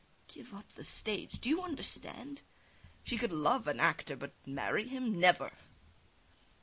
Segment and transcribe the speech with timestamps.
[0.27, 1.39] Give up the stage!
[1.39, 2.41] Do you understand?
[3.03, 5.51] She could love an actor, but marry him never!